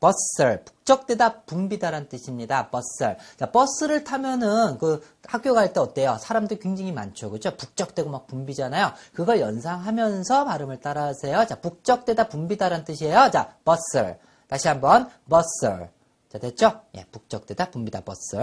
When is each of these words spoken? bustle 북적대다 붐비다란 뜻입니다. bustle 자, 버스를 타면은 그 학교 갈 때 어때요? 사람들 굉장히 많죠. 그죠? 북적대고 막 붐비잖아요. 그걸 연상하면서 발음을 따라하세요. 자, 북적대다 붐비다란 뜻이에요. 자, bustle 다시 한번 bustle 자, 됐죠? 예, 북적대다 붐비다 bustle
bustle 0.00 0.62
북적대다 0.64 1.42
붐비다란 1.42 2.08
뜻입니다. 2.08 2.70
bustle 2.70 3.16
자, 3.36 3.50
버스를 3.50 4.04
타면은 4.04 4.78
그 4.78 5.02
학교 5.26 5.54
갈 5.54 5.72
때 5.72 5.80
어때요? 5.80 6.16
사람들 6.20 6.58
굉장히 6.60 6.92
많죠. 6.92 7.30
그죠? 7.30 7.56
북적대고 7.56 8.08
막 8.08 8.26
붐비잖아요. 8.26 8.92
그걸 9.12 9.40
연상하면서 9.40 10.44
발음을 10.44 10.80
따라하세요. 10.80 11.46
자, 11.46 11.60
북적대다 11.60 12.28
붐비다란 12.28 12.84
뜻이에요. 12.84 13.30
자, 13.32 13.56
bustle 13.64 14.16
다시 14.46 14.68
한번 14.68 15.10
bustle 15.28 15.88
자, 16.30 16.38
됐죠? 16.38 16.82
예, 16.94 17.04
북적대다 17.10 17.70
붐비다 17.70 18.02
bustle 18.02 18.36